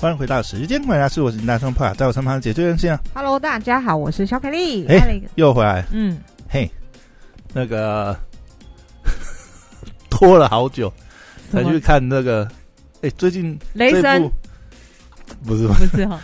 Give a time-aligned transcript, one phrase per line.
[0.00, 4.86] 欢迎回到时间管家是我是大声破在我身旁的解救人性啊，Hello，大家好，我是小凯丽。
[4.86, 6.16] 哎又回来，嗯，
[6.48, 6.70] 嘿，
[7.52, 8.16] 那个
[10.08, 10.92] 拖了好久
[11.50, 12.46] 才去看那个，
[13.02, 14.22] 哎，最近这雷神？
[14.22, 14.32] 部
[15.44, 16.06] 不是不是。
[16.06, 16.20] 哈？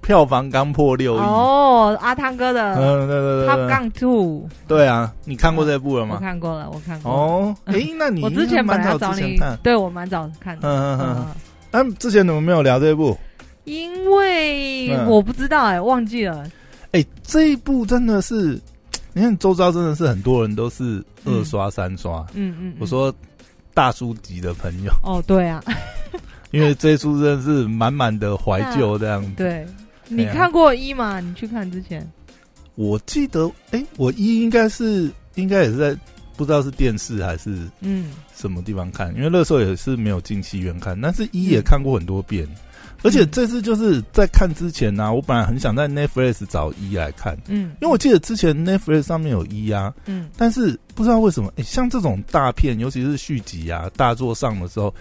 [0.00, 6.18] 票房刚破六亿，哦，阿汤哥的嗯，对对对 Top，Gun Two，对啊，你看过这部了我吗？
[6.20, 7.12] 看过了，我看过。
[7.12, 10.68] 哦，哎，那你我之前本蛮早找你之前看，，对我蛮早看的。
[10.68, 11.16] 嗯嗯。
[11.18, 11.26] 嗯
[11.72, 13.16] 嗯，之前怎么没有聊这一部？
[13.64, 16.50] 因为嗯我不知道哎，忘记了。
[16.92, 18.60] 哎，这一部真的是，
[19.12, 23.14] 你看周遭真的是很多人都是二刷三刷，嗯嗯，嗯我说
[23.74, 25.62] 大叔级的朋友，哦，对啊，
[26.50, 29.30] 因为这一出真的是满满的怀旧这样子。
[29.36, 29.66] 对。
[30.12, 31.20] 你看过一吗？
[31.20, 32.04] 你去看之前，
[32.74, 35.96] 我记得，哎、我一应该是应该也是在
[36.40, 42.48] 不知道是电视还是嗯，什么地方看，因为那时候也是没有进戏院看，但是一也看过很多遍。
[43.02, 50.30] 而且这次就是在看之前呢、我本来很想在 Netflix 找一来看，嗯，因为我记得之前 Netflix 上面有一啊，嗯。
[50.34, 54.94] 但是不知道为什么，哎、像这种大片，尤其是续集啊、大作上的时候，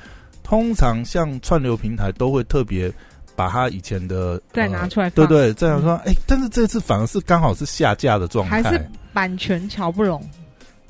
[0.44, 2.92] 通常像串流平台都会特别
[3.34, 10.22] 把它以前的再呃拿出来放，对对，这样说，哎、但是这次反而是刚好是下架的状态，还是版权瞧不拢。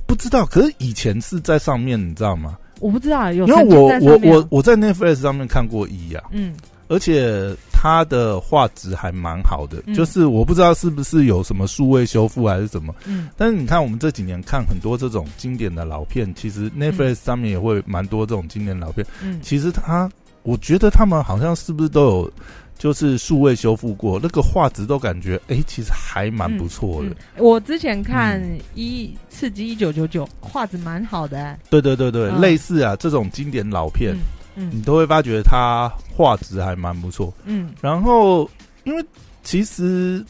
[0.09, 0.45] 不知道。
[0.45, 2.57] 可是以前是在上面，你知道吗？
[2.81, 6.55] 我不知道有因为我我我我在 Netflix 上面看过一啊，嗯
[6.87, 20.09] 而且它的画质还蛮好的，嗯就是我不知道是不是有什么数位修复还是什么，嗯但是你看我们这几年看很多这种经典的老片，其实 Netflix 上面也会蛮多这种经典老片，嗯，其实它
[20.43, 22.33] 我觉得他们好像是不是都有。
[22.79, 27.09] 就是数位修复过，那个画质都感觉，哎、其实还蛮不错的。
[27.09, 31.59] 嗯我之前看嗯一刺激一九九九，画质蛮好的、欸。
[31.69, 34.15] 对对对对，嗯类似啊这种经典老片，
[34.55, 37.33] 嗯你都会发觉它画质还蛮不错。
[37.43, 38.49] 嗯然后，
[38.85, 39.05] 因为
[39.43, 40.23] 其实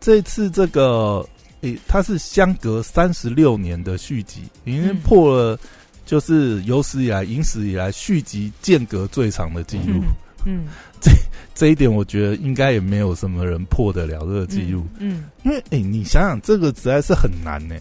[0.00, 1.22] 这次这个，
[1.60, 5.58] 诶、它是相隔三十六年的续集，已经嗯破了
[6.06, 10.02] 就是有史以来、影史以来续集间隔最长的记录。
[10.44, 10.66] 嗯，
[11.00, 11.10] 这
[11.54, 14.86] 这一点，我觉得应该也没有什么人破得了这个记录。
[14.98, 17.74] 嗯因为诶、你想想，这个实在是很难呢、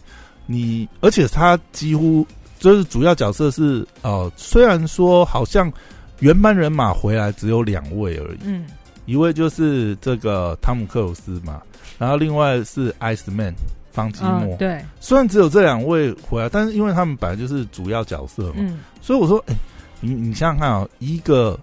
[0.46, 2.26] 你而且他几乎
[2.60, 5.72] 就是主要角色是呃，虽然说好像
[6.20, 8.66] 原班人马回来只有两位而已，嗯。
[9.06, 11.62] 一位就是这个汤姆克鲁斯嘛，
[11.98, 13.54] 然后另外是 Ice Man
[13.92, 14.56] 方基嗯，莫。
[14.58, 18.80] 对，虽然只有这两位回来，但是因为他们本来就是主要角色嘛，嗯。
[19.02, 19.56] 所以我说，哎、
[20.00, 21.60] 你你想想看啊、一个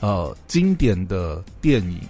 [0.00, 2.00] 呃经典的电影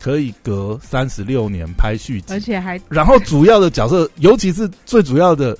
[0.00, 5.56] 可以隔三十六年拍续集而，且还然后主要的角色，尤其是最主要的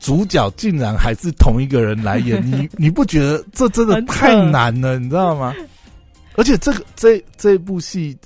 [0.00, 4.98] 主角，竟然还是同一个人来演， 你你不觉得这真的太难了？
[4.98, 5.54] 你知道吗？
[6.36, 8.16] 而且这个这这部戏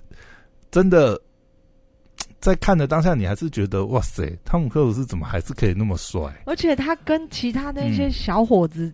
[0.71, 1.21] 真的
[2.41, 6.23] 在看的当下，你还是觉得哇塞，汤姆克鲁斯怎么还是可以那么帅？
[6.47, 8.91] 而且他跟其他那些嗯小伙子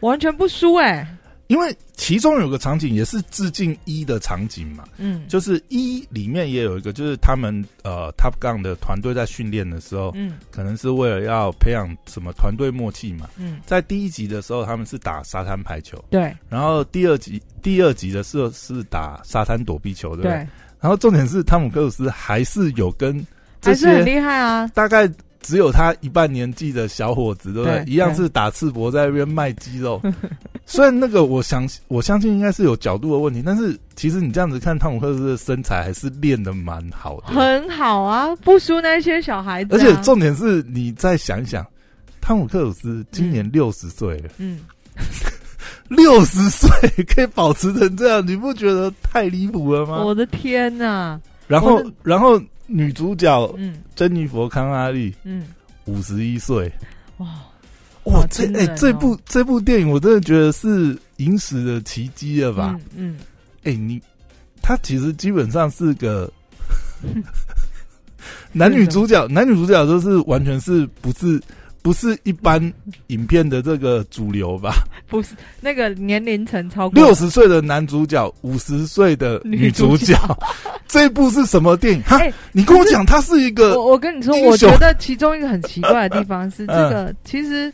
[0.00, 1.06] 完全不输哎、
[1.48, 13.28] 因为其中有个场景也是致敬一的场景嘛，嗯，就是一里面也有一个，就是他们呃 Top Gun 的团队在训练的时候，嗯可能是为了要培养什么团队默契嘛。
[13.36, 20.32] 嗯，在第一集的时候，他们是打沙滩排球，对然后第二集第二集的时候是打沙滩躲避球，对不对？
[20.32, 20.48] 对，
[20.80, 23.24] 然后重点是汤姆克鲁斯还是有跟
[23.62, 24.66] 还是很厉害啊。
[24.68, 25.08] 大概
[25.46, 27.84] 只有他一半年纪的小伙子，对不对？
[27.84, 30.02] 对一样是打赤膊在那边卖鸡肉。
[30.66, 37.28] 虽然那个我相我相信应该是有角度的问题，但是其实你这样子看汤姆克鲁斯的身材还是练的蛮好的。
[37.28, 39.78] 很好啊，不输那些小孩子、啊。
[39.78, 41.64] 而且重点是你再想一想，
[42.20, 44.30] 汤姆克鲁斯今年六十岁了。
[44.38, 44.58] 嗯，
[45.88, 46.68] 六十岁
[47.14, 50.02] 可以保持成这样，你不觉得太离谱了吗？
[50.02, 53.76] 我的天呐、然后，然后女主角嗯。
[53.94, 55.46] 珍妮佛·康拉利嗯，
[55.84, 56.70] 五十一岁，
[57.18, 57.26] 哇，
[58.04, 62.78] 哇，这哎、这部这部电影我真的觉得是影史的奇迹了吧？
[62.94, 63.16] 嗯
[63.64, 64.00] 哎、你
[64.62, 66.30] 他其实基本上是个
[68.52, 71.40] 男女主角，男女主角都是完全是不是
[71.86, 72.60] 不是一般
[73.06, 74.74] 影片的这个主流吧？
[74.74, 80.18] 嗯， 不是那个年龄层超过六十岁的男主角，五十岁的女主角，
[80.88, 82.02] 这部是什么电影？
[82.50, 86.90] 你跟我讲，它是一个我我跟你说，我觉得其中一个很奇怪的地方是，这 嗯。
[86.90, 87.72] 个其实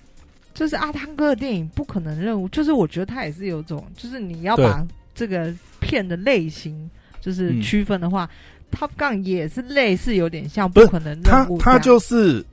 [0.53, 5.51] 就是阿汤哥的电影不可能任务，就是我觉得他也是有种，就是你要把这个
[5.81, 6.91] 片的类型
[7.23, 7.63] 就是嗯。
[7.63, 8.29] 区分的话、
[8.71, 12.45] t o p Gun 也是类似有点像不可能他任务这样，他就是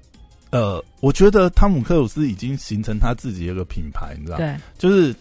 [0.52, 5.14] 呃，我觉得汤姆克鲁斯已经形成他自己一个品牌，你知道，对，就是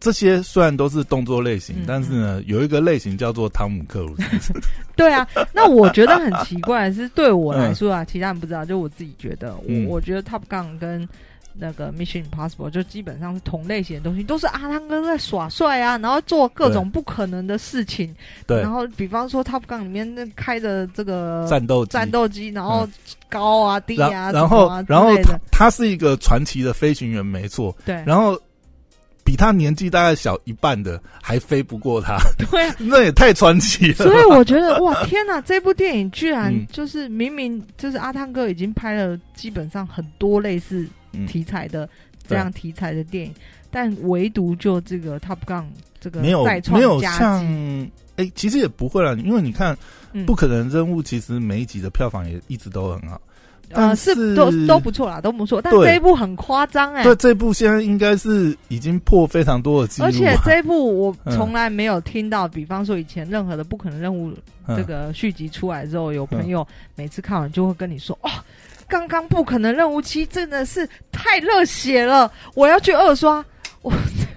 [0.00, 4.52] 这些虽然都是动作类型，嗯但是呢，有一个类型叫做汤姆克鲁斯。
[4.96, 9.86] 对啊，那我觉得很奇怪是，对我来说啊，其他人不知道，就我自己觉得，嗯。
[9.86, 11.08] 我我觉得 Top Gun 跟
[11.54, 18.14] 那个 Mission Impossible 就基本上是同类型的东西，都是阿汤哥在耍帅啊，然后做各种不可能的事情。
[18.46, 22.88] 对然，后比方说 Top Gun 里面那开的这个战斗机战斗机，然后
[23.28, 27.76] 高啊低啊，然然后啊然后他他是一个传奇的飞行员，没错。
[27.84, 28.38] 对然后
[29.24, 32.18] 比他年纪大概小一半的还飞不过他，
[32.50, 32.74] 对啊。
[32.80, 33.94] 那也太传奇了。
[33.94, 40.90] 所以我觉得哇天哪，这部电影居然嗯就是明明就是阿汤哥已经拍了基本上很多类似嗯
[41.26, 41.88] 题材的、
[42.26, 43.34] 这样题材的电影，
[43.70, 45.64] 但唯独就这个 Top Gun
[46.00, 49.74] 这个没有没有佳像绩，哎、其实也不会了，因为你看
[50.12, 50.26] 《嗯。
[50.26, 53.20] 不可能任务》，其实每一集的票房也一直都很好。
[53.74, 55.62] 呃但是都都不错啦，都不错。
[55.62, 55.86] 但对。
[55.86, 64.30] 这一部很夸张哎，对，这部现在应该是已经破非常多的记录啊，而且这一部我嗯从来没有听到，比方说以前任何的不可能任务
[64.66, 64.76] 嗯。
[64.76, 66.66] 这个续集出来之后，有朋友
[66.96, 68.28] 每次看完就会跟你说：“哦，
[68.88, 73.44] 刚刚不可能任务七真的是太热血了，我要去二刷
[73.82, 73.92] 我。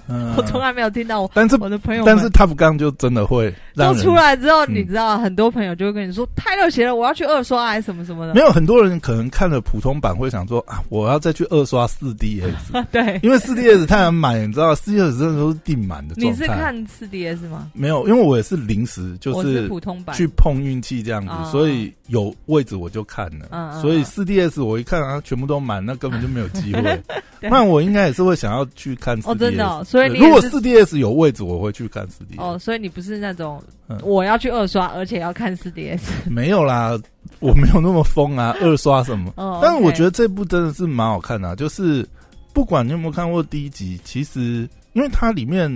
[0.07, 8.33] 嗯我从来没有听到我但是我的朋友但是 Top Gun 就真的会让都出来之后，嗯你知道很多朋友就会跟你说太热血了，我要去二刷还是什么什么的。
[8.33, 12.51] 没有很多人可能看了普通版会想说啊，我要再去二刷四 DS
[12.91, 16.45] 对，因为四 DS 太难买，你知道四 DS 真的都是订满的状你是。
[16.45, 17.69] 看四 DS 吗？
[17.73, 20.15] 没有，因为我也是临时就是普通版。
[20.15, 23.79] 去碰运气这样子，哦所以有位置我就看了。
[23.81, 26.81] 所以嗯四 DS 我一看啊，全部都满，那根本就没有机会。
[27.41, 29.31] 对不然我应该也是会想要去看四 DS。
[29.31, 32.41] 哦真的哦所以你如果四 DS 有位置，我会去看四 DS。
[32.41, 36.01] 哦，所以你不是那种嗯我要去二刷，而且要看四 DS。
[36.29, 36.99] 没有啦，
[37.39, 39.31] 我没有那么疯啊，二刷什么。
[39.37, 42.05] 哦，但是我觉得得这部真的是蛮好看的、啊，就是
[42.51, 45.71] 不管你有没有看过第一集，其实因为它里面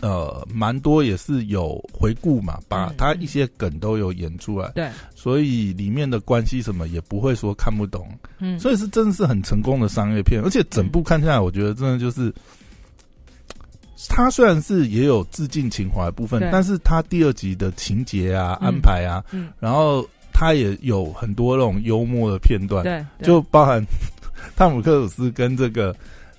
[0.00, 12.32] 呃蛮多也是有回顾嘛，把嗯它一些梗都有演出来，对，所以里面的关系什么也不会说看不懂，嗯，所以是真的是很成功的商业片，而且整部看下来，我觉得真的就是。
[14.08, 23.26] 它虽然是也有致敬情怀部分，但是他第二集的情节啊、嗯安排啊，嗯，然后他也有很多那种幽默的片段，对，对。
[23.26, 23.84] 就包含
[24.56, 25.94] 汤姆克鲁斯跟这个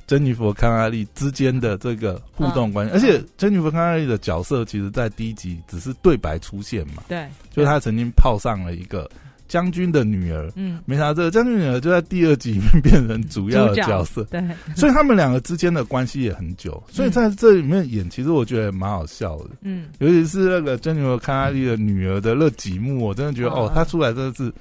[0.07, 9.09] 珍妮佛康纳利之间的这个互动关系，嗯而且珍妮佛康纳利的角色其实在第一集只是对白出现嘛，对，就是他曾经泡上了一个
[9.49, 14.41] 将军的女儿，嗯，没想到这个将军女儿就在第二集里面变成主要的主角角色，对，
[14.77, 19.49] 所以他们两个之间的关系也很久，所以在这里面演，其实我觉得蛮好笑的。
[19.61, 24.53] 嗯，尤其是那个珍妮佛康纳利的女儿的那几幕，我真的觉得嗯哦，她出来真的是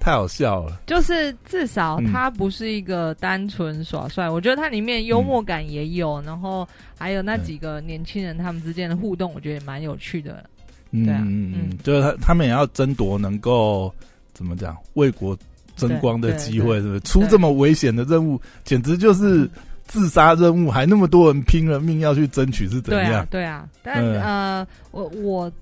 [0.00, 0.80] 太好笑了。
[0.86, 6.66] 就是至少她不是一个单纯耍帅，我觉得它里面幽默感也有，然后
[6.98, 10.42] 还有那几个年轻人他们之间的互动，我觉得也蛮有趣的。
[10.92, 13.94] 嗯对啊嗯嗯嗯，就是他他们也要争夺能够
[14.40, 15.36] 怎么讲为国
[15.76, 17.00] 争光的机会，是不是？
[17.00, 19.46] 出这么危险的任务，简直就是
[19.86, 23.26] 自杀任务，还那么多人拼了命要去争取，是怎对啊样，？
[23.30, 24.22] 对啊，但、嗯。
[24.22, 25.52] 呃，我我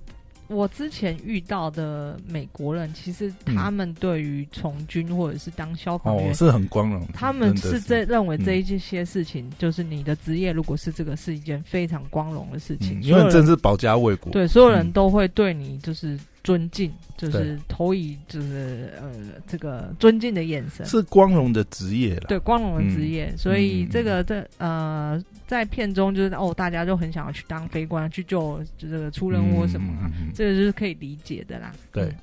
[0.47, 8.45] 我之前遇到的美国人，其实嗯他们对于从军或者是当消防员，哦，是很光荣的，他们是这认为嗯。
[8.45, 14.91] 这一些事情，就是你的职业如果是这个，是一件非常光荣的事情，嗯因为所有人真是保家卫国，对所有人嗯。
[14.93, 19.11] 都会对你就是尊敬，就是投以就是呃
[19.47, 20.85] 这个尊敬的眼神。
[20.85, 22.25] 是光荣的职业了。
[22.27, 31.71] 对光荣的职业，所以嗯这个这呃，在片中就是哦，大家都很想要去当飞官，去救就这个出任务什么啊，这个就是可以理解的啦。
[31.91, 32.05] 对。
[32.05, 32.15] 嗯，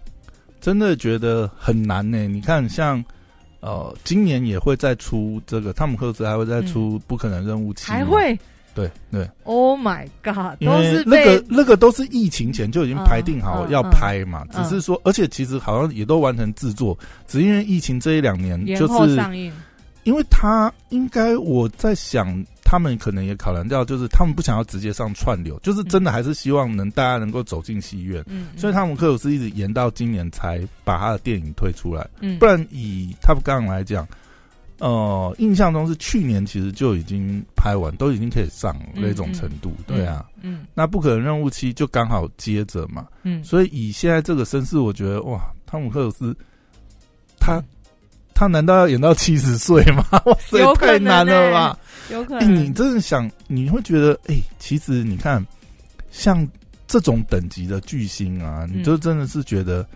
[0.59, 2.27] 真的觉得很难呢。
[2.27, 3.05] 你看，像
[3.61, 8.37] 呃，今年也会再出这个汤姆克鲁斯还会再出《不可能任务七》，还会
[8.77, 19.51] 对对，，Oh my God，因都为那个那个都是疫情前就已经排定好要拍嘛，嗯只是说，而且其实好像也都完成制作，只因为疫情这一两年，延就是后上映。
[20.05, 28.23] 因为他应该我在想，他们可能也考量到，就是他们不想要直接上串流，就是真的还是希望能大家能够走进戏院。
[28.29, 34.07] 嗯，所以汤姆克鲁斯一直延到今年才把他的电影推出来，嗯，不然以 Top Gun 来讲，
[34.79, 40.25] 呃，印象中是去年其实就已经拍完，都已经可以上那种程度，对啊。
[40.43, 46.37] 嗯那不可能任务期就刚好接着嘛，嗯，所以以现在这个身世，我觉得哇，汤姆克鲁斯
[47.41, 47.63] 他
[48.35, 50.05] 他难道要演到七十岁吗？
[50.27, 51.79] 哇塞太难了吧！
[52.11, 52.55] 哎、有可能。
[52.55, 55.45] 你真的想，你会觉得，哎、其实你看，
[56.11, 56.47] 像
[56.87, 59.87] 这种等级的巨星啊，嗯你就真的是觉得，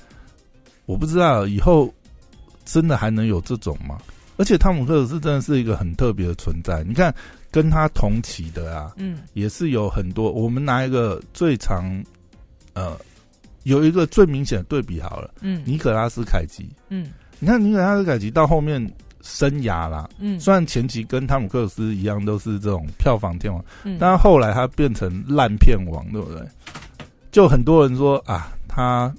[0.87, 1.93] 我不知道以后
[2.65, 3.99] 真的还能有这种吗？
[4.41, 6.83] 而且汤姆克鲁斯真的是一个很特别的存在。
[6.85, 7.15] 你看，
[7.51, 10.33] 跟他同期的啊，嗯也是有很多。
[10.33, 12.03] 我们拿一个最长，
[12.73, 12.97] 呃，
[13.65, 16.67] 有一个最明显的对比好了，嗯尼可拉斯凯奇。
[16.89, 18.83] 嗯你看尼可拉斯凯奇到后面
[19.21, 26.43] 生涯啦，嗯虽然前期跟汤姆克鲁斯一样都是这种票房天王，嗯，但后来他变成烂片王，对不对？
[27.31, 29.15] 就很多人说啊，他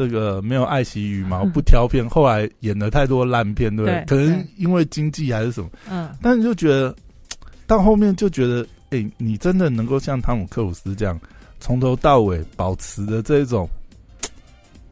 [0.00, 4.04] 这个没有爱惜羽毛，不挑片，后来演了太多烂片，对不对？
[4.06, 6.08] 可能因为经济还是什么，嗯。
[6.22, 6.94] 但你就觉得
[7.66, 11.20] 到后面就觉得，哎、你真的能够像汤姆克鲁斯这样
[11.58, 13.68] 从头到尾保持的这种，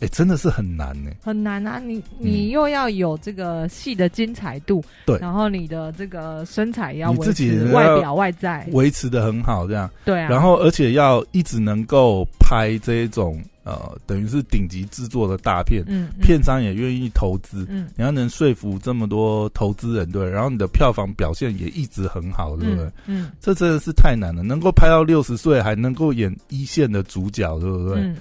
[0.00, 1.78] 哎、真的是很难呢、很难啊！
[1.78, 5.18] 你你又要有这个戏的精彩度，对。
[5.18, 22.86] 然后你的这个身材要维你自己外表外在，维持的很好，这样，对啊，然后而且要一直能够拍这一种呃，等于是顶级制作的大片，嗯，嗯片商也愿意投资，嗯你要能说服这么多投资人，对，然后你的票房表现也一直很好，对不对？
[22.86, 22.92] 嗯
[23.24, 28.00] 嗯这真的是太难了，能够拍到六十岁还能够演一线的主角，对不对？
[28.00, 28.16] 嗯，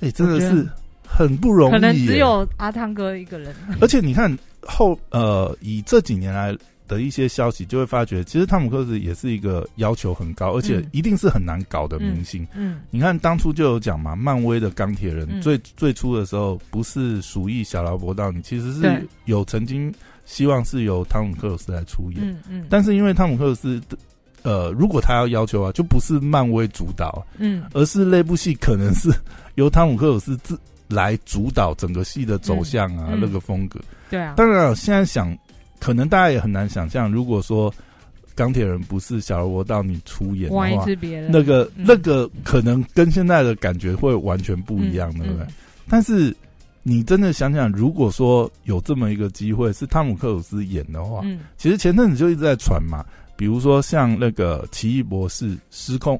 [0.00, 0.68] 哎、真的是
[1.06, 1.72] 很不容易。
[1.72, 6.52] 可能只有阿汤哥一个人，而且你看后呃，以这几年来
[6.86, 10.90] 的一些消息，就会发觉，其实汤姆克鲁斯也是一个要求很高，而且嗯。
[10.92, 12.46] 一定是很难搞的明星。
[12.54, 15.40] 嗯你看当初就有讲嘛，漫威的钢铁人、嗯。
[15.42, 19.92] 最最初的时候不是鼠疫小劳勃道尼，其实是有曾经
[20.24, 23.96] 希望是由汤姆克鲁斯来出演，嗯嗯，但是因为汤姆克鲁斯的
[24.42, 27.64] 呃，如果他要要求啊，就不是漫威主导，嗯。
[27.72, 29.10] 而是那部戏可能是
[29.54, 33.80] 由汤姆克鲁斯自来主导整个戏的走向啊，那个风格。
[34.10, 35.36] 对啊，当然了，现在想，
[35.84, 37.70] 可能大家也很难想象，如果说
[38.34, 40.66] 钢铁人不是小罗伯到你出演的话，
[41.28, 41.84] 那个、嗯。
[41.86, 45.18] 那个可能跟现在的感觉会完全不一样，嗯。
[45.18, 45.44] 对不对？
[45.44, 45.48] 嗯
[45.86, 46.34] 但是
[46.82, 51.40] 你真的想想，如果说有这么一个机会是汤姆克鲁斯演的话，嗯。
[51.58, 53.04] 其实前阵子就一直在传嘛，
[53.36, 56.18] 比如说像那个奇异博士失控，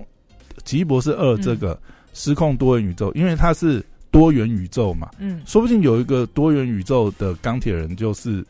[0.66, 1.80] 奇异博士二这个
[2.12, 5.40] 失控多元宇宙，因为它是多元宇宙嘛，嗯。
[5.46, 8.44] 说不定有一个多元宇宙的钢铁人就是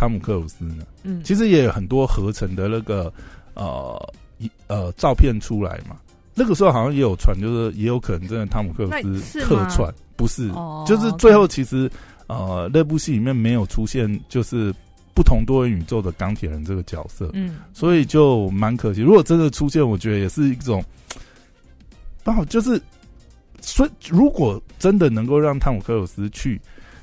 [0.00, 0.86] 汤姆克鲁斯呢。
[1.02, 3.12] 嗯，其实也有很多合成的那个
[3.52, 5.96] 呃一呃照片出来嘛。
[6.34, 11.90] 那个时候好像也有传，就是也有可能真的汤姆克鲁斯客串，不是，哦就是最后其实
[12.28, 14.72] 呃那部戏里面没有出现就是
[15.12, 19.02] 不同多元宇宙的钢铁人这个角色，嗯所以就蛮可惜。
[19.02, 20.82] 如果真的出现，我觉得也是一种，
[22.24, 22.80] 刚好就是，
[23.60, 26.58] 所以如果真的能够让汤姆克鲁斯去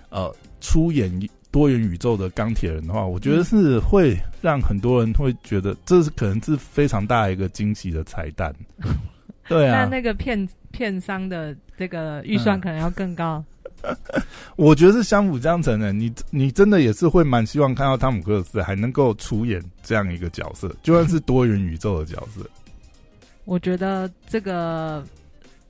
[0.10, 1.12] 呃出演
[1.52, 8.54] 多元宇宙的钢铁人的话，我觉得是会让很多人会觉得这是可能是非常大一个惊喜的彩蛋。
[9.48, 13.42] 对啊，那那个片片商的这个预算嗯可能要更高，
[14.58, 15.94] 我觉得是相辅相成的。
[15.94, 22.46] 你你真的也是会蛮希望看到汤姆克鲁斯还能够出演这样一个角色，就算是多元宇宙的角色。
[23.46, 25.02] 我觉得这个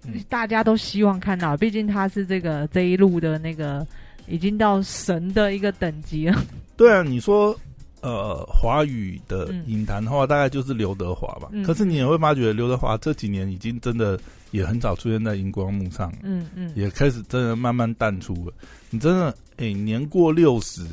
[0.06, 3.86] 嗯大家都希望看到，毕竟他是这个这一路的那个
[4.28, 6.44] 已经到神的一个等级了。
[6.76, 7.58] 对啊，你说
[8.02, 11.50] 呃华语的嗯影坛的话，大概就是刘德华吧。
[11.52, 14.20] 嗯可是你也会发觉，刘德华这几年已经真的
[14.52, 18.54] 也很少出现在荧光幕上了，嗯嗯，也开始真的慢慢淡出了。
[18.90, 20.86] 你真的哎、年过六十，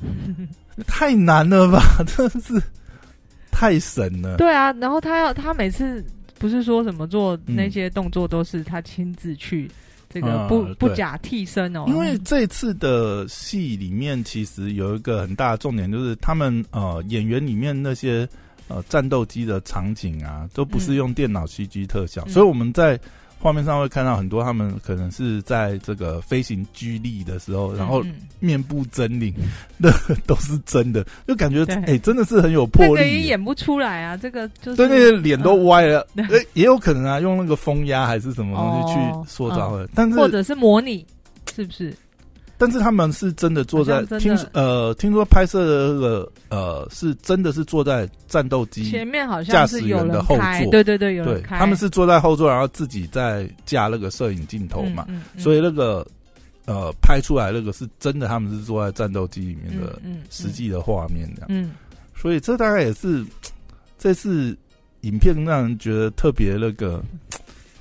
[0.86, 1.80] 太难了吧？
[2.06, 2.60] 真的是
[3.50, 4.36] 太神了。
[4.36, 6.04] 对啊，然后他要他每次
[6.38, 9.70] 不是说什么做嗯那些动作都是他亲自去。
[10.12, 18.28] 这个啊不、不假替身哦，因为这次的戏里面，其实有一个很大的重点，就是他们呃演员里面那些
[18.66, 20.96] 呃战斗机的场景啊，都不是嗯。
[20.96, 22.32] 用电脑 CG 特效，嗯。
[22.32, 22.98] 所以我们在
[23.40, 29.34] 画面上会看到很多他们可能是在这个飞行居力的时候，然后嗯面部狰狞，
[29.78, 31.74] 那个都是真的，就感觉对。
[31.84, 33.22] 哎、真的是很有魄力。
[33.22, 36.06] 演不出来啊，这个就是对，那个脸都歪了，
[36.52, 41.06] 也有可能啊，用那个风压还是什么东西哦去塑造的，但是或者是模拟，
[41.54, 41.94] 是不是？
[42.60, 50.70] 但是他们是真的坐在听说呃听说拍摄的那个呃是真的是坐在战斗机前面好驾像是有驶员的后，座。
[50.70, 56.06] 对对对，有对人开，他们是坐在后座，然后自己在架那个摄影镜头嘛，嗯，嗯所以那个
[56.66, 59.98] 呃拍出来那个是真的，他们是坐在战斗机里面的
[60.28, 61.70] 实际的画面这样，嗯。
[62.14, 63.24] 所以这大概也是
[63.98, 64.54] 这次
[65.00, 67.02] 影片让人觉得特别那个。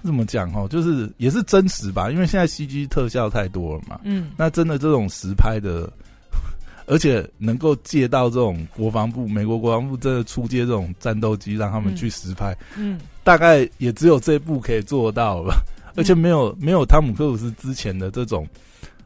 [0.03, 0.67] 怎么讲哦？
[0.69, 3.99] 就是也是真实吧，因为现在 CG 特效太多了嘛。
[4.03, 5.91] 嗯那真的这种实拍的，
[6.87, 15.57] 而且能够借到这种国防部、美国国防部真的出借这种战斗机，让他们嗯去实拍，嗯大概也只有这部可以做到了吧。
[15.95, 18.47] 而且没有没有汤姆克鲁斯之前的这种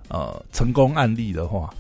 [0.10, 1.74] 呃成功案例的话，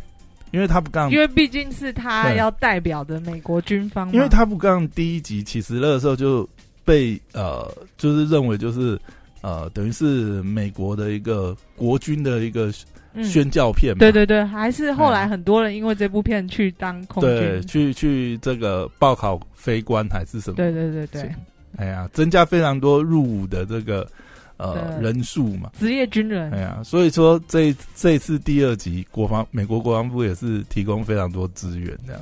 [0.52, 6.48] 因为他不杠因，为毕竟是他要代表的美国军方，因为他不杠第一集，其实那个时候就
[6.86, 9.00] 被呃，就是认为就是
[9.42, 12.72] 呃，等于是美国的一个国军的一个
[13.16, 13.24] 嗯。
[13.24, 20.56] 宣教片嘛，对对对，还是后来很多人因为这部片去当空对，军，去去这个报考飞官还是什么？
[20.56, 21.32] 对对对对，
[21.78, 24.10] 哎呀，增加非常多入伍的这个
[24.58, 25.70] 呃人数嘛。
[25.78, 26.50] 职业军人。
[26.54, 32.22] 哎，呀，所以说这这次第二集，国防美国国防部也是提供非常多资源，这样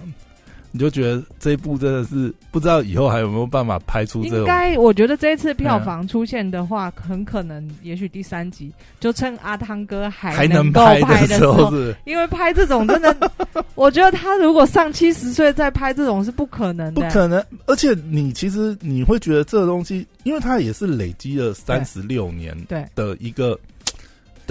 [0.71, 13.31] 你就觉得这一部真的是不知道以后还有没有办法拍出这应该我觉得这一次票嗯房出现的话，很可能也许第三集就趁阿汤哥还还能够拍的时候，是因为拍这种真的，
[13.75, 17.01] 我觉得他如果上七十岁再拍这种是不可能的。
[17.01, 17.43] 不可能。
[17.65, 23.57] 而且你其实你会觉得这个东西，因为它也是累积了三十六年对，的一个，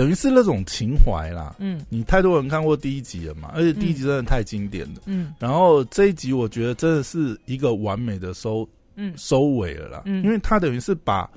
[0.00, 1.54] 等于是那种情怀啦。
[1.58, 1.84] 嗯。
[1.90, 5.02] 你太多人看过第一集了嘛，而且第一集真的太经典了。
[5.04, 5.34] 嗯。
[5.38, 9.12] 然后这一集我觉得真的是一个完美的收嗯。
[9.18, 10.24] 收尾了啦，嗯。
[10.24, 11.30] 因为他等于是把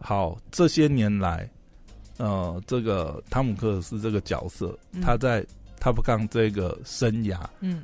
[0.00, 1.50] 好这些年来，
[2.18, 5.00] 呃，这个汤姆克斯这个角色，嗯。
[5.00, 5.44] 他在
[5.80, 7.82] Top Gun 这个生涯嗯。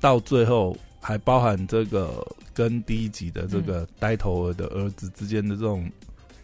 [0.00, 3.62] 到最后，还包含这个跟第一集的这嗯。
[3.62, 5.88] 个呆头儿的儿子之间的这种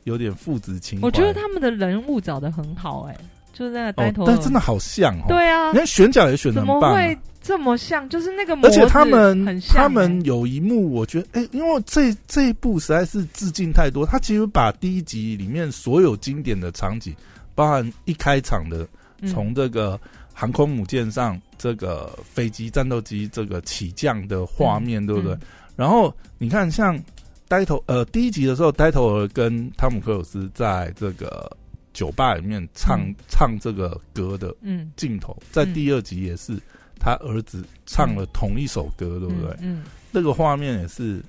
[0.05, 3.17] 有点父子情怀，我觉得他们的人物找的很好，哎，
[3.53, 5.73] 就是那个呆哦头，，但真的好像哦，对啊。
[5.73, 6.93] 你，看选角也选的怎很棒。
[6.93, 8.09] 啊、么会这么像？
[8.09, 10.23] 就是那个模而且他们很像他们哎。
[10.25, 17.15] 有一幕，我觉得，哎、因为这这一部实在是致敬太多，他其实把第一集里面所有经典的场景，
[17.55, 18.87] 包含一开场的
[19.21, 19.29] 嗯。
[19.29, 19.99] 从这个
[20.33, 25.33] 航空母舰上这个飞机战斗机这个起降的画面，对不对？
[25.35, 25.41] 嗯。
[25.77, 26.99] 然后你看，像
[27.55, 31.49] 呆头呃第一集的时候，呆头儿跟汤姆克鲁斯在这个
[31.93, 36.59] 酒吧里面唱、嗯唱这个歌的嗯，镜头，在第二集也是
[36.99, 39.51] 他儿子唱了同一首歌，对不对？
[39.61, 39.79] 嗯？
[39.79, 41.23] 嗯，那个画面也是，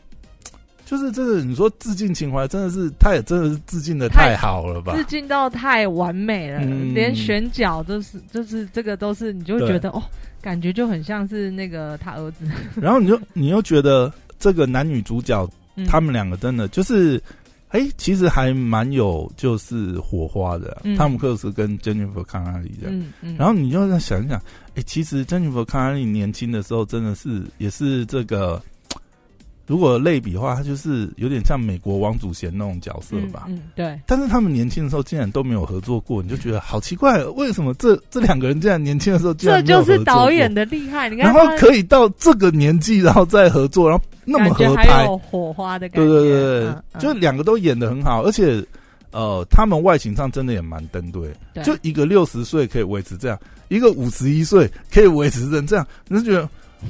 [0.83, 5.03] 就是真的，你说致敬情怀，真的是，他也真的是致敬的太好了吧致？
[5.05, 10.01] 敬到太完美了，嗯连选角都是，就是这个都是，你就会觉得哦，
[10.41, 12.47] 感觉就很像是那个他儿子，
[12.81, 15.85] 然后你就你又觉得这个男女主角嗯。
[15.85, 17.21] 他们两个真的就是，
[17.69, 20.95] 哎、其实还蛮有就是火花的啊、嗯。
[20.97, 22.99] 汤姆克鲁斯跟珍妮弗康纳利这样。
[22.99, 24.41] 嗯嗯，然后你就在想一想，
[24.75, 28.61] 哎、其实珍妮弗康纳利年轻的时候真的是也是这个，
[29.67, 33.45] 如果类比的话，他就是有点像美国王祖贤那种角色吧。
[33.47, 39.97] 嗯，嗯对，但是他们年轻的时候竟然都没有合作过，你就觉得好奇怪，为什么这这两个人竟然年轻的时候竟这然没有合作过？
[39.97, 46.99] 就是导演，的厉害，你看然后可以到这个年纪然后再合作，然后那么合拍，还有火花的感觉，对对对，嗯嗯。
[46.99, 48.63] 就两个都演的很好，而且
[49.11, 51.63] 呃，他们外形上真的也蛮登对，对。
[51.63, 56.49] 就一个六十岁可以维持这样，一个五十一岁可以维持成这样，你就觉得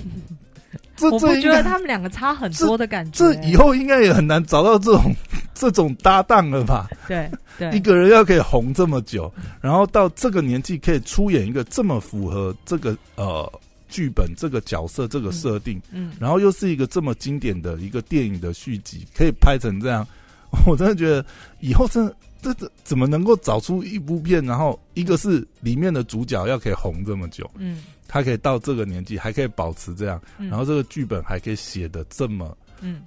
[0.96, 5.14] 这我不这我觉得他们两个差很多的感觉，这以后应该也很难找到这种
[5.54, 6.88] 这种搭档了吧？
[7.08, 7.70] 对对。
[7.72, 13.52] 一个人要可以红这么久，然后到这个年纪可以出演一个这么符合这个呃
[13.88, 20.06] 剧本、这个角色、这个设定，嗯，然后又是一个这么经典的一个电影的续集，可以拍成这样，
[20.66, 21.26] 我真的觉得
[21.60, 27.84] 以后真的这这怎么能够找出一部片，然后一个是里面的主角要可以红这么久，嗯。
[28.08, 33.02] 他可以到这个年纪还可以保持这样，嗯，然后这个剧本还可以写的这么，嗯。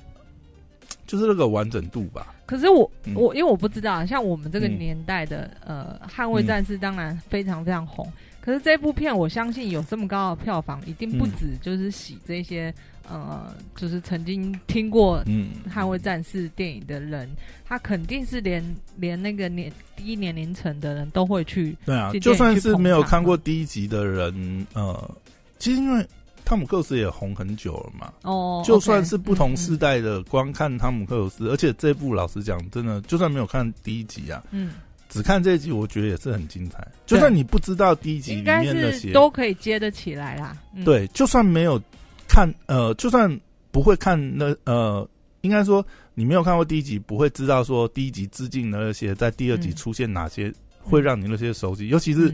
[1.07, 2.35] 就是那个完整度吧。
[2.47, 3.15] 可是我嗯。
[3.15, 4.77] 我因为我不知道，像我们这个嗯。
[4.79, 8.13] 年代的、呃《捍卫战士》当然非常非常红，
[8.49, 11.31] 可是这部片我相信有这么高的票房，一定不嗯。
[11.39, 12.73] 止就是洗这些
[13.07, 17.29] 呃，就是曾经听过嗯，《捍卫战士》电影的人，
[17.67, 18.65] 他肯定是连
[18.97, 25.15] 连那个年低年龄层的人都会去，对啊，就算是没有看过第一集的人，呃，
[25.59, 26.03] 其实因为
[26.43, 34.73] 汤姆克鲁斯也红很久了嘛，哦，就算是不同嗯世代的，光看汤姆克鲁斯，而且这部老实讲，真的就算没有看第一集啊，嗯，
[35.09, 36.87] 只看这一集，我觉得也是很精彩。
[37.07, 40.57] 就算你不知道第一集里应该面那些，都可以接得起来啦。
[40.75, 41.81] 嗯、，对，就算没有
[42.29, 43.41] 看，呃，就算
[43.71, 45.09] 不会看那呃，
[45.41, 52.33] 应该说你没有看过第一集，不会知道说第一集致敬的那些，在第二集嗯出现哪些，会让你那些熟悉，尤其是。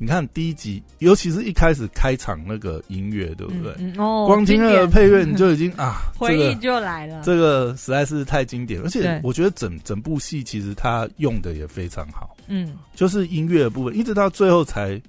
[0.00, 3.70] 嗯你看第一集，尤其是一开始开场那个音乐，对不对？
[3.78, 7.20] 嗯嗯哦，光听那个配乐，你就已经啊，回忆就来了。
[7.22, 15.00] 这个实在是太经典，而且我觉得整整部戏其实它用的也非常好，嗯就是音乐的部分，一直到最后才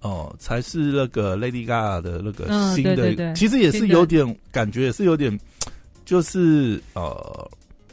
[0.00, 5.38] 哦、才是那个 Lady Gaga 的那个嗯新的，对对对其实也是有点感觉，也是有点，
[6.06, 7.50] 就是呃。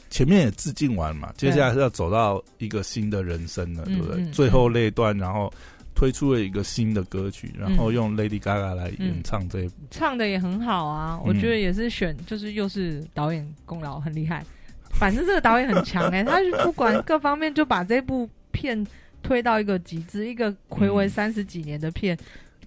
[0.09, 4.25] 前面也致敬完嘛，接下来是要走到一个新的人生了，对不对？
[4.31, 5.51] 最后那一段，然后
[5.97, 14.45] 推出了一个新的歌曲，然后用 Lady Gaga 来演唱这一部，唱的也很好啊，我觉得也是选，就是又是导演功劳很厉害。
[14.91, 18.85] 反正这个导演很强哎， 他是不管各方面就把这部片
[19.23, 22.15] 推到一个极致，一个暌违三十几年的片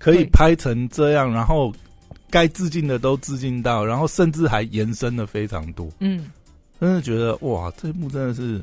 [0.01, 1.73] 可以拍成这样，然后
[2.31, 5.89] 该致敬的都致敬到，然后甚至还延伸的非常多。
[6.01, 6.29] 嗯，
[6.81, 8.61] 真的觉得哇，这一部真的是。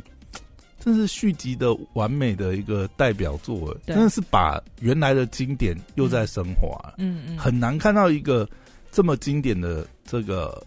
[0.87, 6.93] 这是续集的完美的一个代表作，真的是把原来的经典又在升华。
[6.97, 8.47] 嗯嗯，很难看到一个
[8.89, 10.65] 这么经典的这个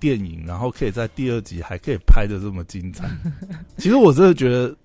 [0.00, 3.08] 电影，然后可以在第二集还可以拍的这么精彩。
[3.78, 4.76] 其实我真的觉得，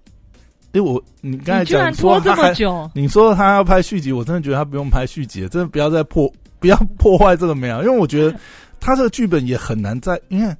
[0.73, 8.39] 哎，我你刚才讲说这么久，你说他要拍续集，我真的觉得他不用拍续集，真的不要再破，不要破坏这个美好，因为我觉得
[8.79, 10.55] 他这个剧本也很难在，你看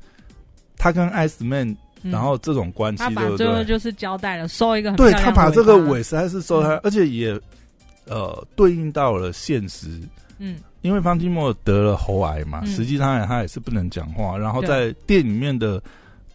[0.75, 1.43] 他跟艾斯
[2.07, 2.19] 曼。
[2.19, 3.03] 然后这种关系，
[3.37, 7.39] 最后就是交代了，收一个很对他把这个尾实在是收他，而且也
[8.05, 9.87] 呃对应到了现实。
[10.39, 14.37] 嗯，因为方金墨得了喉癌嘛，实际上他也是不能讲话。
[14.37, 15.81] 然后在店里面的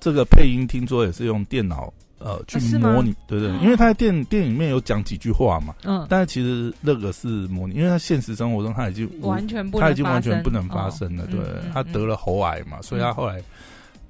[0.01, 11.41] 这个配音听说也是用电脑呃去模拟，对对，因为他在电电影里面有讲几句话嘛，嗯，但是其实那个是模拟，因为他现实生活中他已经完全不他已经完全不能发生了，对
[11.73, 13.43] 他得了喉癌嘛，所以他后来。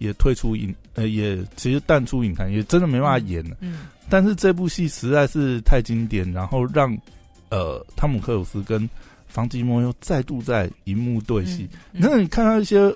[0.03, 3.57] 也退出影，呃，也其实淡出影坛，也真的没办法演了。
[3.61, 6.97] 嗯，但是这部戏实在是太经典，然后让
[7.51, 8.89] 呃汤姆克鲁斯跟
[9.29, 11.69] 方季莫又再度在荧幕对戏。
[11.93, 12.95] 那你看到一些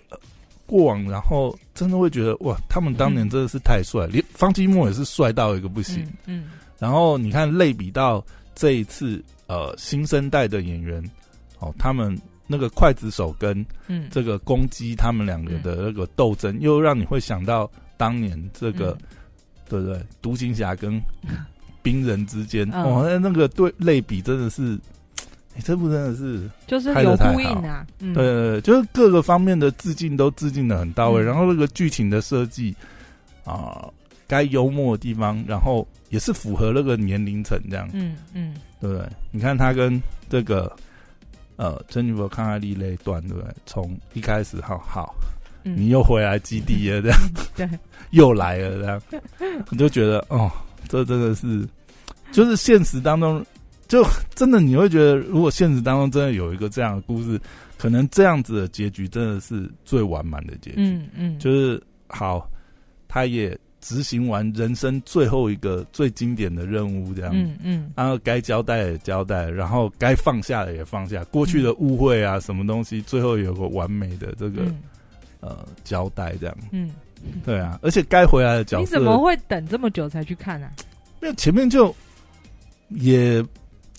[0.66, 6.06] 过往，然后真的会觉得哇，他们当年真的是太帅，连方季莫也是帅到一个不行。
[6.26, 11.02] 嗯，然后你看类比到这一次，呃，新生代的演员，
[11.60, 12.18] 哦，他们。
[12.48, 13.64] 那个刽子手跟
[14.10, 18.96] 这个公鸡他们两个的那个斗争，又让你会想到当年这个，
[19.68, 20.00] 对不对？
[20.22, 21.00] 独行侠跟
[21.82, 24.78] 冰人之间，哦，那那个对类比真的是，
[25.64, 32.74] 这部真的是就是有呼应啊，对对，就是各个方面的致敬都致敬的很到位，然后那个剧情的设计
[33.44, 33.88] 啊，
[34.28, 39.04] 该幽默的地方，然后也是符合那个年龄层这样，嗯嗯，对不对？
[39.32, 40.70] 你看他跟这个。
[41.56, 43.50] 呃，珍妮佛·康纳利那一段，对不对？
[43.64, 45.14] 从一开始，好好，
[45.62, 47.18] 你又回来基地了，这样，
[47.56, 47.68] 对，
[48.10, 50.50] 又来了，这样，你就觉得，哦，
[50.88, 51.66] 这真的是，
[52.30, 53.44] 就是现实当中，
[53.88, 57.40] 就真的你会觉得，如果现实当中真的有一个这样的故事，
[57.78, 60.76] 可能这样子的结局真的是最完满的结局。
[60.78, 62.48] 嗯嗯，就是好，
[63.08, 63.58] 他也。
[63.86, 74.62] 执行完人生最后一个最经典的任务，这样，嗯嗯，然后该交代的交代，然后该放下的也放下，过去的误会啊，什么东西，最后有个完美的这个
[75.38, 76.90] 呃交代，这样，嗯，
[77.44, 80.68] 对啊，而且该回来的角色，你怎么会等这么久才去看呢？
[81.22, 81.94] 因为前面就
[82.88, 83.40] 也。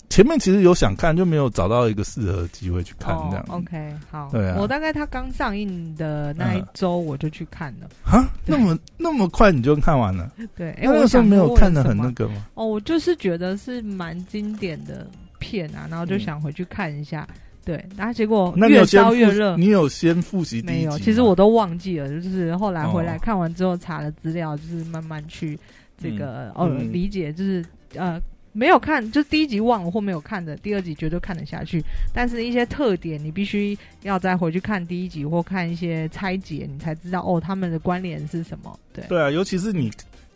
[0.08, 3.44] 前面其实有想看，就没有找到一个适合的机会去看这样。
[3.48, 7.88] OK，好，对啊，我大概他刚上映的那一周我就去看了。
[8.04, 10.32] 啊，那么那么快你就看完了？
[10.56, 12.46] 对，因为我没有看的很那个吗？
[12.54, 15.06] 哦，我就是觉得是蛮经典的
[15.38, 17.28] 片啊，然后就想回去看一下。
[17.64, 19.58] 对，然后结果越烧越热。
[19.58, 20.62] 你有先复习？
[20.62, 22.08] 没有，其实我都忘记了。
[22.08, 25.58] 就是后来回来看完之后查了资料，就是慢慢去
[26.02, 27.62] 这个哦理解，就是
[27.94, 28.18] 呃。
[28.52, 31.82] 没有看，就第一集忘了或没有看的，第二集绝对看得下去。
[32.12, 38.78] 但是，一些特点你必须要再回去看第一集或看一些拆解，你才知道哦，他们的关联是什么。
[38.92, 39.90] 对对啊，尤其是你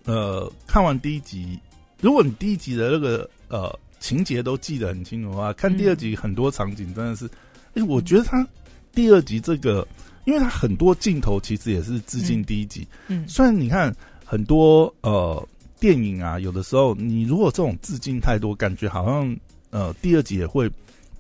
[0.05, 1.59] 呃看完第一集，
[2.01, 7.29] 如果你第一集的那个呃情节都记得很清楚的话，看第二集很多场景真的是，
[7.75, 8.47] 哎，我觉得他
[8.95, 9.87] 第二集这个，
[10.27, 12.87] 因为他很多镜头其实也是致敬第一集。
[13.09, 13.93] 嗯，虽然你看
[14.25, 15.49] 很多呃。
[15.83, 19.37] 电影啊，有的时候你如果这种致敬太多，感觉好像
[19.71, 20.71] 呃第二集也会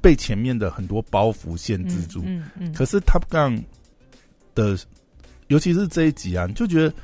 [0.00, 2.22] 被前面的很多包袱限制住。
[2.24, 2.72] 嗯嗯。
[2.72, 3.60] 可是 Top Gun
[4.54, 4.78] 的，
[5.48, 6.94] 尤其是这一集啊，你就觉得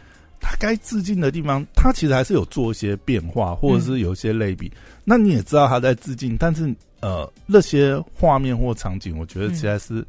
[0.41, 4.71] 他该致敬的地方，他其实还是有做一些变化，或者是有一些类比。
[5.05, 10.07] 那你也知道他在致敬，但是呃那些画面或场景，我觉得其实是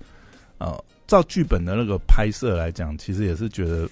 [0.60, 3.90] 呃照剧本的那个拍摄来讲，其实也是觉得。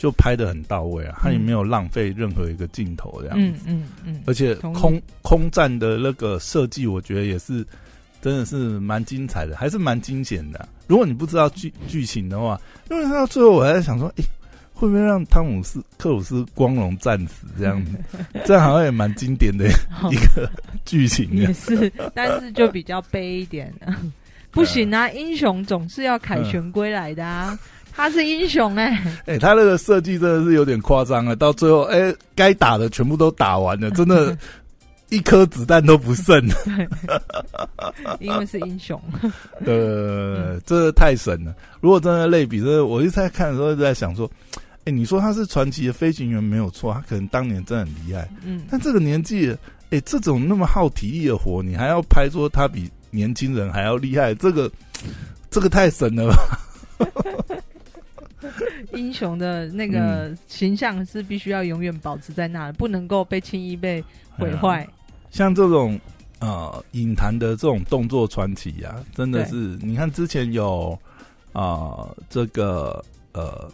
[0.00, 7.62] 就拍的很到位啊，他也没有浪费任何一个镜头这样子，嗯嗯嗯，而且空空战的那个设计，我觉得也是
[8.22, 10.66] 真的是蛮精彩的，还是蛮惊险的。
[10.86, 12.58] 如果你不知道剧剧情的话，
[12.90, 14.24] 因为到最后我还在想说，哎，
[14.72, 17.98] 会不会让汤姆斯克鲁斯光荣战死这样子？
[18.46, 19.66] 这样好像也蛮经典的
[20.10, 20.50] 一个
[20.86, 21.28] 剧情。
[21.32, 23.70] 也是，但是就比较悲一点。
[24.50, 27.56] 不行啊，英雄总是要凯旋归来的啊。
[28.00, 31.36] 他是英雄哎，哎，他那个设计真的是有点夸张了。
[31.36, 34.34] 到最后，哎，该打的全部都打完了， 真的
[35.10, 36.42] 一颗子弹都不剩。
[38.18, 38.98] 因为是英雄。
[39.66, 41.54] 呃，这太神了。
[41.82, 44.30] 如果真的类比，这我一直在看的时候，一直在想说，
[44.86, 48.26] 哎，你说他是传奇的飞行员没有错，他可能当年真的很厉害。
[48.42, 49.54] 嗯，但这个年纪，
[49.90, 54.70] 哎，这种那么耗体力的活，你还要拍说他比年轻人还要厉害，这个，
[55.50, 56.58] 这个太神了吧？
[58.92, 64.02] 英雄的那个形象是必须要永远保持在那，不能够被轻易被
[64.38, 64.86] 毁坏。
[65.30, 65.98] 像这种
[66.40, 70.98] 呃，影坛的这种动作传奇啊，真的是你看之前有
[71.52, 73.70] 啊，这个呃，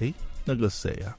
[0.00, 0.12] 诶，
[0.44, 1.16] 那个谁啊？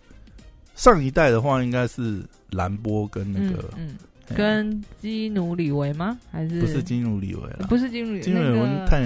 [0.75, 3.95] 上一代的话应该是兰波跟那个嗯，
[4.35, 6.17] 跟基努里维吗？
[6.31, 7.65] 还是不是基努里维了？
[7.67, 9.01] 不是基努里，基努里维太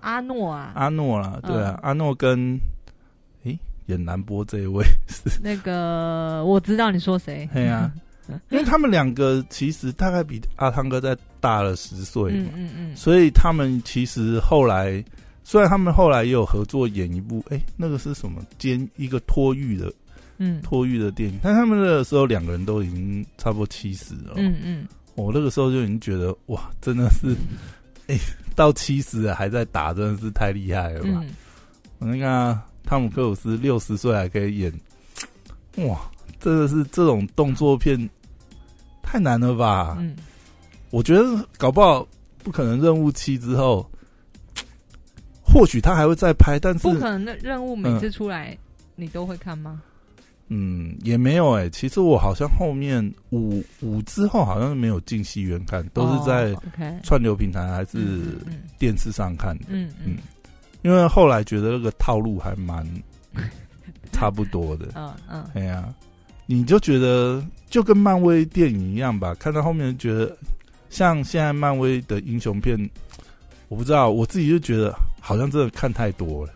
[0.00, 2.58] 阿诺啊，阿诺啦，对啊，阿诺跟。
[3.86, 7.48] 演南波这一位是 那个，我知道你说谁？
[7.52, 7.92] 对啊，
[8.50, 15.04] 因为他们两个其实大概比阿汤哥再大了十岁嘛，嗯嗯，所以他们其实后来，
[15.42, 18.40] 虽然他们后来也有合作演一部，哎，那个是什么？
[18.58, 19.92] 兼一个托育的，
[20.38, 27.36] 嗯，托育的电影，但他们那个时候两个人都已经差不多七十了，嗯嗯，我那个时候就已经觉得哇，真的是，
[28.06, 28.16] 哎，
[28.56, 31.22] 到七十还在打，真的是太厉害了吧？
[31.98, 32.58] 你看。
[32.84, 34.72] 汤姆克鲁斯六十岁还可以演，
[35.76, 36.00] 哇，
[36.38, 37.98] 真的是这种动作片
[39.02, 39.96] 太难了吧？
[39.98, 40.14] 嗯，
[40.90, 42.06] 我觉得搞不好
[42.42, 42.80] 不可能。
[42.80, 43.88] 任务七之后，
[45.42, 48.56] 或许他还会再拍，但是不可能的任务每次出来
[48.94, 49.82] 你都会看吗？
[50.48, 51.70] 嗯，也没有哎。
[51.70, 56.54] 其实我好像后面五五之后好像没有进戏院看，都是在
[57.02, 58.36] 串流平台还是
[58.78, 59.64] 电视上看的。
[59.68, 60.18] 嗯嗯。
[60.84, 62.86] 因为后来觉得那个套路还蛮
[64.12, 65.92] 差不多的，嗯嗯，哎呀，
[66.46, 70.36] 你就觉得就跟漫威电影一样吧，看到后面觉得
[70.90, 72.78] 像现在漫威的英雄片，
[73.68, 76.52] 我不知道我自己就觉得好像真的看太多了。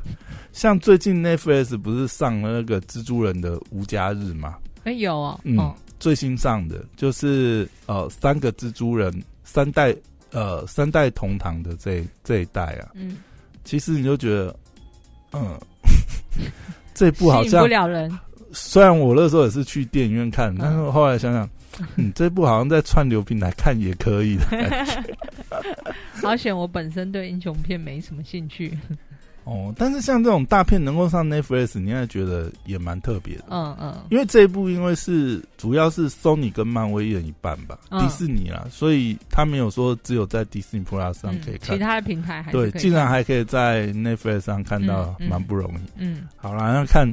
[0.52, 4.56] 像最近 Netflix 不是上了那个蜘蛛人的无家日吗？
[4.84, 9.12] 哎，有哦，嗯，最新上的就是呃三个蜘蛛人
[9.44, 9.94] 三代
[10.30, 13.18] 呃三代同堂的这这一代啊，嗯。
[13.66, 14.56] 其实你就觉得，
[15.32, 15.58] 嗯，
[16.94, 18.10] 这部好像不了人。
[18.52, 21.46] 虽然我那时候也是去电影院看，但是后来想想，
[21.96, 24.44] 嗯，这部好像在串流平台看也可以的。
[26.22, 28.72] 好险，我本身对英雄片没什么兴趣。
[29.46, 33.44] 哦，但是像这种大片能够上 Netflix，你还觉得也蛮特别的。
[33.50, 45.78] 嗯嗯，因为这一部因为是主要是 Sony 跟漫威一人一半吧，迪士尼啦，所以他没有说只有在迪士尼 Plus 上可以看，其他的平台还对，竟然还可以在 Netflix 上看到，蛮不容易。
[45.96, 47.08] 嗯，好啦，那看。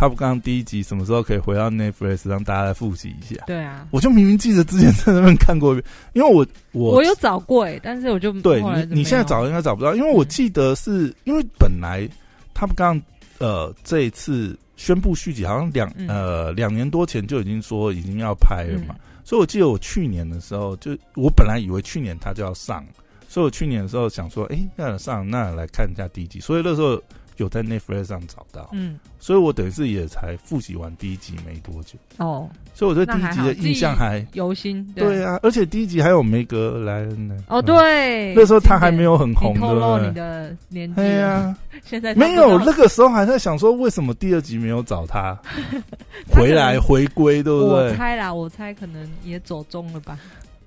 [0.00, 3.44] 他不刚第一集什么时候可以回到 Netflix 让大家来复习一下？
[3.46, 5.74] 对啊，我就明明记得之前在那边看过，
[6.14, 12.08] 因为我我我有找过哎，但是我就对你你现在找应该找不到，因为我记得是因为本来
[12.54, 12.98] 他们刚
[13.36, 22.82] 呃这一次宣布续集，好像两呃两年多前就已经说已经要拍了嘛，所以我记得我去年的时候就我本来以为去年他就要上，
[23.28, 26.98] 所以我去年的时候想说，哎，那上那来看一下第一集，所以那时候。
[27.42, 34.84] 有在 Netflix 上找到，嗯，所以我等于是也才复习完第一集没多久哦，所以我对第一集的印象还犹新。
[34.94, 37.36] 对啊，而且第一集还有梅格莱恩呢。
[37.48, 40.96] 哦，对，那时候他还没有很红，透露你的年纪。
[40.96, 45.38] 对啊，现在没有那个时候还在想说，为什么第二集没有找他
[46.30, 47.90] 回来回归，对不对？
[47.90, 50.18] 我猜啦，我猜可能也走中了吧。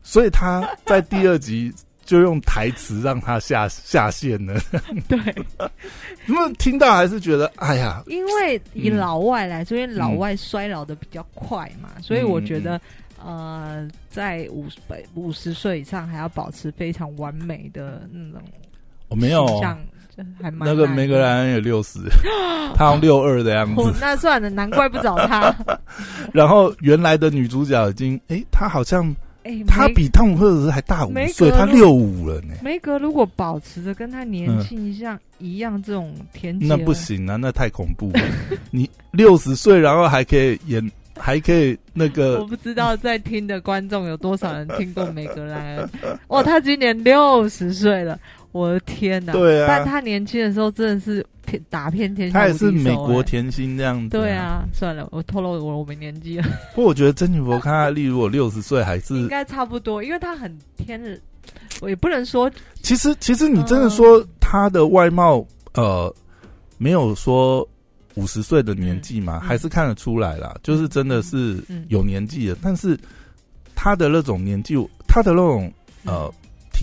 [0.01, 1.71] 所以他在第二集。
[2.05, 4.59] 就用台词让他下下线了。
[5.07, 5.17] 对，
[6.27, 12.79] 因为听到还是觉得，哎呀，因为以老外来说，因为老外衰老的比较快嘛，所以我觉得，
[13.23, 18.41] 呃，在五百五十岁以上还要保持非常完美的那种，
[19.07, 19.77] 我没有像
[20.41, 21.99] 还蛮那个梅格兰也六十，
[22.75, 25.55] 他用六二的样子，那算了，难怪不找他。
[26.33, 29.15] 然后原来的女主角已经，哎，她好像。
[29.67, 32.53] 他比汤姆克鲁斯还大五岁，他六五了呢。
[32.61, 38.21] 梅格如果保持着跟他年轻像一样这种甜，那不行啊，那太恐怖了。
[38.71, 42.39] 你六十岁，然后还可以演，还可以那个。
[42.39, 45.89] 我不知道在听的观众有多少人听过梅格莱恩。
[46.27, 48.17] 哇， 他今年六十岁了，
[48.53, 49.33] 我的天哪！
[49.33, 51.25] 对啊，但他年轻的时候真的是。
[51.69, 54.09] 打遍天下，他也是美国甜心这样子。
[54.17, 56.43] 对啊，算了，我透露我我没年纪了。
[56.73, 61.15] 不过我觉得曾庆佛看他，例如我六十岁还是应该差不多，因为他很天的，
[61.79, 62.49] 我也不能说。
[62.81, 66.11] 其实，其实你真的说他的外貌，呃，
[66.79, 67.67] 没有说
[68.15, 72.97] 五十岁的年纪嘛，还是看得出来啦，就是真的是有年纪的，但是。
[73.75, 74.75] 他的那种年纪，
[75.07, 75.69] 他的那种
[76.05, 76.31] 呃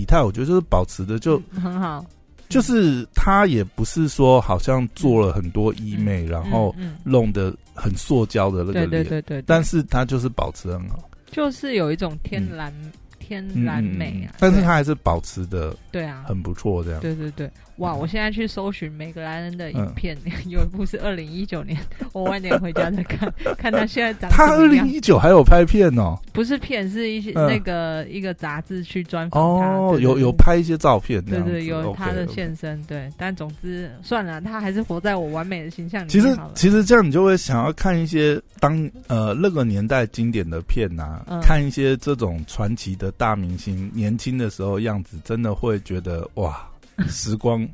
[0.01, 2.05] 体态，我觉得就是保持的就很好。
[2.49, 12.73] 就是他也不是说好像做了很多医美，然后弄得很塑胶的那个脸，对对对，但是他就是保持很好，就是有一种天然。
[13.19, 17.01] 天然美啊，但是他还是保持的，对啊，很不错这样。
[17.01, 17.49] 对对对，
[17.81, 17.95] 哇！
[17.95, 20.17] 我现在去搜寻每个男人的影片，
[20.49, 21.79] 有一部是二零一九年，
[22.13, 24.31] 我晚点回家再看，看他现在长。
[24.31, 26.19] 他二零一九还有拍片哦？
[26.33, 33.11] 不是片，是一些那个一个杂志去专访哦，有有拍一些照片，对对，有他的现身，对。
[33.17, 36.09] 但总之算了，他还是活在我完美的形象里。
[36.09, 43.11] 其实其实这样你就会想要看一些当呃那个年代经典的片呐，看一些这种传奇的。
[43.21, 46.67] 大明星年轻的时候样子，真的会觉得哇，
[47.09, 47.67] 时光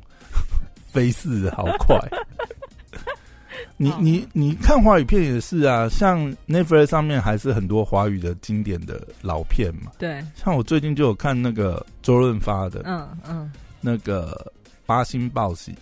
[0.87, 1.97] 飞逝好快。
[3.79, 9.91] 你你你看华语片也是啊，像 Netflix 上面还是很多华语的经典的老片嘛。
[9.99, 14.51] 对，像我最近就有看那个周润发的，嗯嗯，那个
[14.87, 15.75] 八星报喜。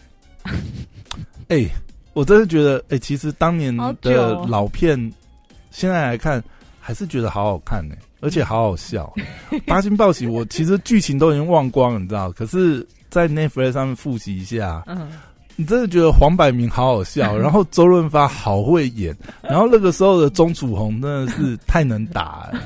[1.47, 1.65] 哎，
[2.13, 4.99] 我真的觉得，哎，其实当年的老片，
[5.71, 6.43] 现在来看
[6.81, 7.95] 还是觉得好好看呢。
[8.21, 9.13] 而且好好笑，
[9.65, 12.31] 《八星报喜》我其实剧情都已经忘光了，你知道？
[12.31, 15.07] 可是，在 Netflix 上面复习一下，嗯，
[15.55, 22.61] 你真的觉得黄百鸣好好笑， 然后周润发好会演，然后那个时候的钟楚红真的是太能打了。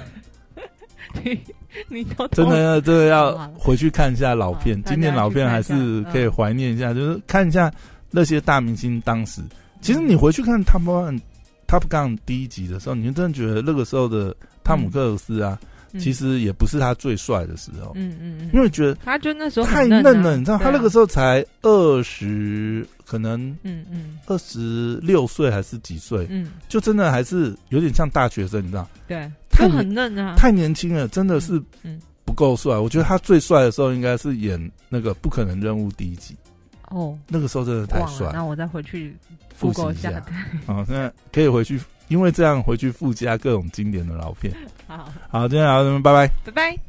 [1.23, 1.39] 你
[1.87, 7.71] 你真的真的要回去看一下老片，经典老片还是可以怀念一下，就是看一下
[8.09, 9.43] 那些大明星当时。
[9.81, 11.13] 其实你回去看《Top One》
[11.67, 14.35] 《Top Gun》第一集的时候，你就真的觉得那个时候的。
[14.61, 15.57] 汤姆克鲁斯啊，
[15.97, 24.17] 其实也不是他最帅的时候，嗯嗯嗯，因为觉得他就那时候太嫩了，你知道，他那个时候才二十，可能嗯嗯。
[24.27, 28.87] 二十六岁还是几岁，嗯，就真的还是有点像大学生，你知道？
[29.07, 31.99] 对，他很嫩啊，太年轻了，真的是嗯。
[32.25, 32.77] 不够帅。
[32.77, 36.35] 我觉得他最帅的时候应该是演那个《不可能任务》第一集，
[36.89, 38.29] 哦，那个时候真的太帅。
[38.33, 39.15] 那我再回去
[39.55, 40.11] 复习一下，
[40.65, 41.79] 好， 现在可以回去。
[42.07, 44.51] 因为这样回去附加各种经典的老片。
[44.87, 46.88] 好，好，今天聊到这边，拜拜，拜拜。